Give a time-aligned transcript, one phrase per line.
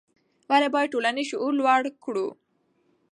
[0.49, 2.27] ولې باید ټولنیز شعور لوړ کړو؟